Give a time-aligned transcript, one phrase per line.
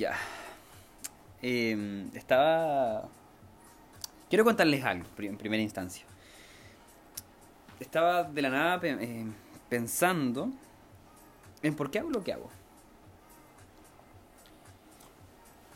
[0.00, 0.16] Ya.
[1.42, 3.06] Eh, estaba...
[4.30, 6.06] Quiero contarles algo en primera instancia.
[7.78, 9.26] Estaba de la nada eh,
[9.68, 10.50] pensando
[11.62, 12.48] en por qué hago lo que hago.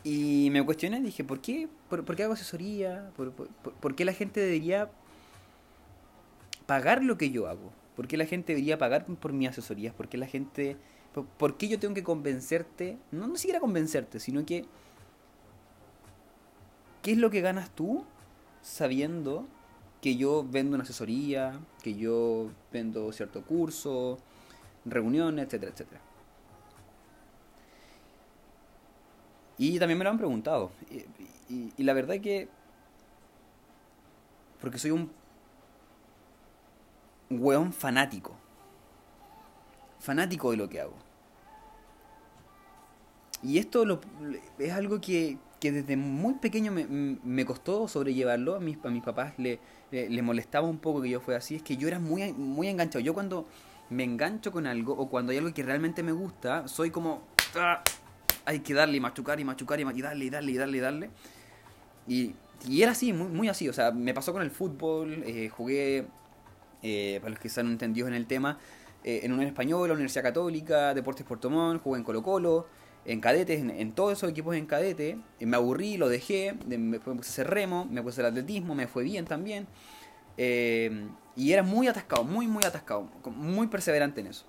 [0.03, 3.11] Y me cuestioné, dije, ¿por qué, por, qué hago asesoría?
[3.15, 4.89] ¿Por, por, qué la gente debería
[6.65, 7.71] pagar lo que yo hago?
[7.95, 9.93] ¿Por qué la gente debería pagar por mis asesorías?
[9.93, 10.77] ¿Por qué la gente...
[11.23, 12.97] ¿Por, qué yo tengo que convencerte?
[13.11, 14.65] No, no siquiera convencerte, sino que...
[17.01, 18.03] ¿Qué es lo que ganas tú
[18.61, 19.45] sabiendo
[20.01, 24.17] que yo vendo una asesoría, que yo vendo cierto curso,
[24.83, 26.01] reuniones, etcétera, etcétera?
[29.57, 30.71] Y también me lo han preguntado.
[31.47, 32.49] Y, la verdad es que...
[34.59, 35.11] Porque soy un
[37.29, 38.35] weón fanático.
[40.05, 40.95] Fanático de lo que hago.
[43.43, 43.99] Y esto lo,
[44.59, 48.55] es algo que, que, desde muy pequeño me, me costó sobrellevarlo.
[48.55, 49.59] A mis, a mis papás le,
[49.91, 51.55] le, molestaba un poco que yo fuera así.
[51.55, 53.03] Es que yo era muy, muy enganchado.
[53.03, 53.45] Yo cuando
[53.89, 57.21] me engancho con algo o cuando hay algo que realmente me gusta, soy como...
[57.55, 57.83] ¡ah!
[58.45, 61.09] hay que darle y machucar y machucar y, darle y darle y darle y darle.
[62.07, 62.35] Y,
[62.81, 63.67] era así, muy, muy así.
[63.67, 66.05] O sea, me pasó con el fútbol, eh, jugué,
[66.83, 68.59] eh, para los que están entendidos en el tema,
[69.07, 72.67] eh, en Unión Española, Universidad Católica, Deportes Puerto Montt, jugué en Colo Colo,
[73.05, 75.19] en cadetes, en, todos esos equipos en cadete.
[75.39, 79.03] me aburrí, lo dejé, me, puse a hacer remo, me puse el atletismo, me fue
[79.03, 79.67] bien también.
[80.37, 84.45] y era muy atascado, muy, muy atascado, muy perseverante en eso.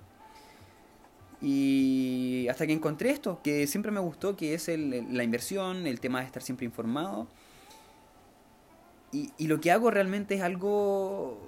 [1.39, 6.21] Y hasta que encontré esto, que siempre me gustó, que es la inversión, el tema
[6.21, 7.27] de estar siempre informado.
[9.11, 11.47] Y, y lo que hago realmente es algo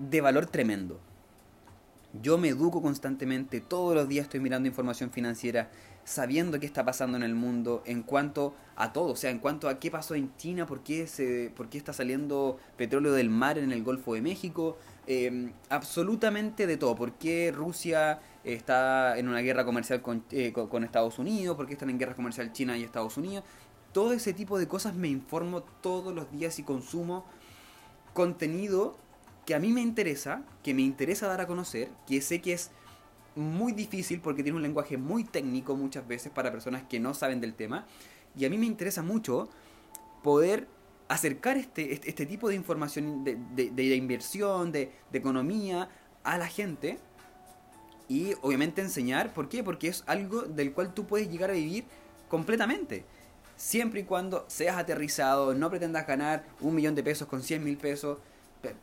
[0.00, 1.00] de valor tremendo.
[2.22, 5.70] Yo me educo constantemente, todos los días estoy mirando información financiera,
[6.04, 9.68] sabiendo qué está pasando en el mundo en cuanto a todo, o sea, en cuanto
[9.68, 13.58] a qué pasó en China, por qué, se, por qué está saliendo petróleo del mar
[13.58, 19.40] en el Golfo de México, eh, absolutamente de todo, por qué Rusia está en una
[19.40, 20.00] guerra comercial
[20.30, 23.44] eh, con, con, Estados Unidos, porque están en guerra comercial China y Estados Unidos.
[23.92, 27.24] Todo ese tipo de cosas me informo todos los días y consumo
[28.14, 28.96] contenido
[29.46, 32.70] que a mí me interesa, que me interesa dar a conocer, que sé que es
[33.36, 37.40] muy difícil porque tiene un lenguaje muy técnico muchas veces para personas que no saben
[37.40, 37.86] del tema.
[38.36, 39.48] Y a mí me interesa mucho
[40.22, 40.66] poder
[41.08, 45.88] acercar este, este, este tipo de información de, de, inversión, de, de economía
[46.24, 46.98] a la gente
[48.08, 49.62] y obviamente enseñar, ¿por qué?
[49.62, 51.84] Porque es algo del cual tú puedes llegar a vivir
[52.28, 53.04] completamente.
[53.56, 57.76] Siempre y cuando seas aterrizado, no pretendas ganar un millón de pesos con 100 mil
[57.76, 58.18] pesos.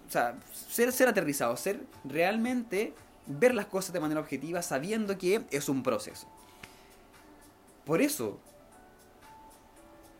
[0.07, 0.39] Sea,
[0.69, 2.93] ser, ser aterrizado, ser realmente
[3.27, 6.27] ver las cosas de manera objetiva sabiendo que es un proceso.
[7.85, 8.39] Por eso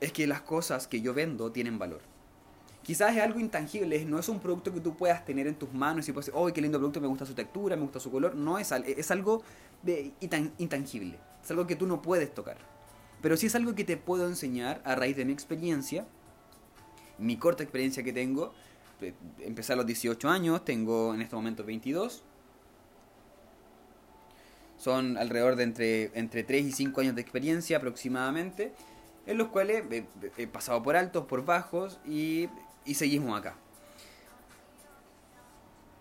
[0.02, 2.02] es que las cosas que yo vendo tienen valor.
[2.84, 6.08] Quizás es algo intangible, no es un producto que tú puedas tener en tus manos
[6.10, 8.36] y puedes decir, oh, qué lindo producto, me gusta su textura, me gusta su color.
[8.36, 9.42] No es, es algo
[10.58, 12.58] intangible, es algo que tú no puedes tocar.
[13.22, 16.06] Pero sí es algo que te puedo enseñar a raíz de mi experiencia,
[17.18, 18.54] mi corta experiencia que tengo.
[19.40, 22.24] Empecé a los 18 años, tengo en este momento 22.
[24.78, 28.74] Son alrededor de entre, entre 3 y 5 años de experiencia aproximadamente,
[29.26, 29.84] en los cuales
[30.38, 32.50] he pasado por altos, por bajos y
[32.86, 33.56] y seguimos acá.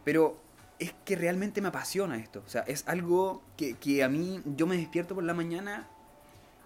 [0.05, 0.37] Pero
[0.79, 2.43] es que realmente me apasiona esto.
[2.45, 5.89] O sea, es algo que, que a mí yo me despierto por la mañana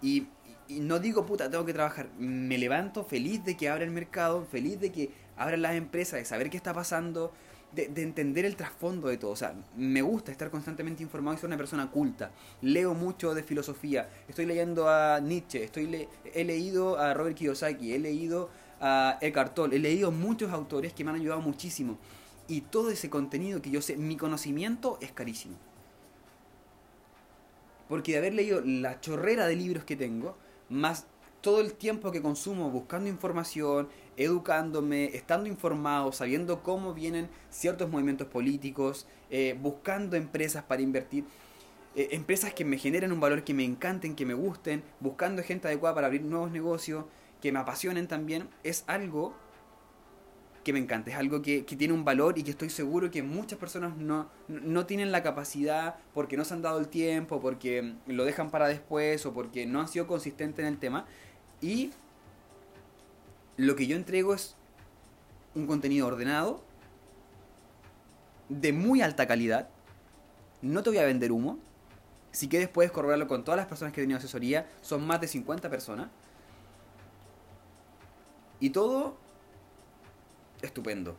[0.00, 0.28] y,
[0.68, 2.08] y, no digo, puta, tengo que trabajar.
[2.18, 6.24] Me levanto feliz de que abra el mercado, feliz de que abran las empresas, de
[6.24, 7.32] saber qué está pasando,
[7.72, 9.30] de, de, entender el trasfondo de todo.
[9.30, 12.30] O sea, me gusta estar constantemente informado y soy una persona culta.
[12.62, 14.08] Leo mucho de filosofía.
[14.28, 18.50] Estoy leyendo a Nietzsche, estoy he leído a Robert Kiyosaki, he leído
[18.80, 19.76] a Eckhart Tolle.
[19.76, 21.98] He leído muchos autores que me han ayudado muchísimo.
[22.48, 25.56] Y todo ese contenido que yo sé, mi conocimiento es carísimo.
[27.88, 30.36] Porque de haber leído la chorrera de libros que tengo,
[30.68, 31.06] más
[31.40, 38.26] todo el tiempo que consumo buscando información, educándome, estando informado, sabiendo cómo vienen ciertos movimientos
[38.26, 41.24] políticos, eh, buscando empresas para invertir,
[41.94, 45.68] eh, empresas que me generen un valor que me encanten, que me gusten, buscando gente
[45.68, 47.04] adecuada para abrir nuevos negocios,
[47.40, 49.34] que me apasionen también, es algo
[50.66, 53.56] que me encanta, es algo que, tiene un valor y que estoy seguro que muchas
[53.56, 58.24] personas no, no tienen la capacidad porque no se han dado el tiempo, porque lo
[58.24, 61.06] dejan para después o porque no han sido consistentes en el tema.
[61.60, 61.92] Y
[63.56, 64.56] lo que yo entrego es
[65.54, 66.64] un contenido ordenado,
[68.48, 69.68] de muy alta calidad,
[70.62, 71.60] no te voy a vender humo,
[72.32, 75.28] Si quieres puedes corroborarlo con todas las personas que he tenido asesoría, son más de
[75.28, 76.08] 50 personas.
[78.58, 79.25] Y todo
[80.66, 81.16] estupendo.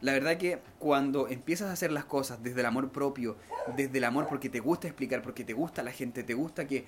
[0.00, 3.36] La verdad que cuando empiezas a hacer las cosas desde el amor propio,
[3.76, 6.86] desde el amor porque te gusta explicar, porque te gusta la gente, te gusta que,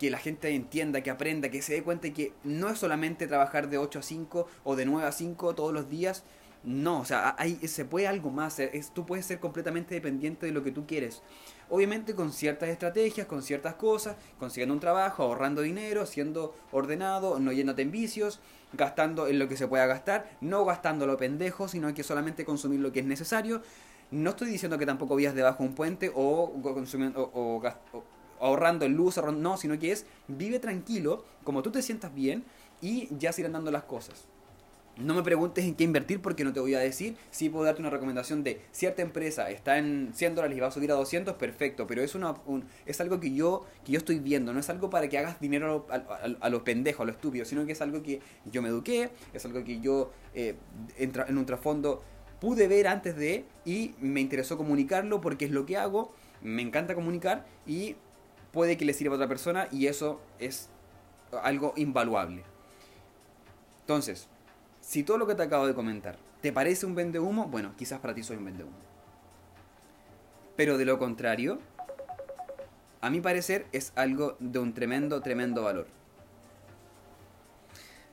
[0.00, 3.70] que la gente entienda, que aprenda, que se dé cuenta que no es solamente trabajar
[3.70, 6.24] de 8 a 5 o de 9 a 5 todos los días,
[6.66, 10.52] no, o sea, hay, se puede algo más, es, tú puedes ser completamente dependiente de
[10.52, 11.22] lo que tú quieres.
[11.70, 17.52] Obviamente con ciertas estrategias, con ciertas cosas, consiguiendo un trabajo, ahorrando dinero, siendo ordenado, no
[17.52, 18.40] yéndote en vicios,
[18.72, 22.80] gastando en lo que se pueda gastar, no gastando lo pendejo, sino que solamente consumir
[22.80, 23.62] lo que es necesario.
[24.10, 27.62] No estoy diciendo que tampoco vivas debajo de un puente o, consumiendo, o,
[28.40, 32.42] ahorrando en luz, no, sino que es vive tranquilo, como tú te sientas bien
[32.80, 34.26] y ya se irán dando las cosas.
[34.98, 37.16] No me preguntes en qué invertir porque no te voy a decir.
[37.30, 40.70] Sí puedo darte una recomendación de cierta empresa está en 100 dólares y va a
[40.70, 41.86] subir a 200, perfecto.
[41.86, 42.34] Pero es, una,
[42.86, 44.54] es algo que yo, que yo estoy viendo.
[44.54, 45.96] No es algo para que hagas dinero a,
[46.40, 48.20] a, lo pendejo, a lo estúpido, sino que es algo que
[48.50, 50.54] yo me eduqué, es algo que yo eh,
[50.96, 52.02] en un trasfondo
[52.40, 56.14] pude ver antes de y me interesó comunicarlo porque es lo que hago.
[56.40, 57.96] Me encanta comunicar y
[58.50, 60.70] puede que le sirva a otra persona y eso es
[61.42, 62.44] algo invaluable.
[63.80, 64.28] Entonces,
[64.86, 67.98] si todo lo que te acabo de comentar te parece un vende humo, bueno, quizás
[67.98, 68.76] para ti soy un vende humo.
[70.54, 71.58] Pero de lo contrario,
[73.00, 75.88] a mi parecer es algo de un tremendo, tremendo valor.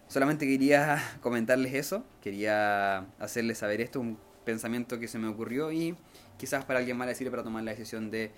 [0.07, 5.95] Solamente quería comentarles eso, quería hacerles saber esto, un pensamiento que se me ocurrió y
[6.37, 8.31] quizás para alguien más le para tomar la decisión de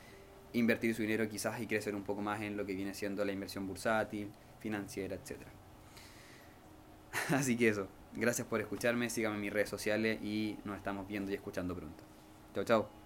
[0.51, 3.31] invertir su dinero quizás y crecer un poco más en lo que viene siendo la
[3.31, 4.29] inversión bursátil,
[4.59, 5.37] financiera, etc.
[7.31, 11.31] Así que eso, Gracias por escucharme, síganme en mis redes sociales y nos estamos viendo
[11.31, 12.03] y escuchando pronto.
[12.53, 12.89] Chao, chao.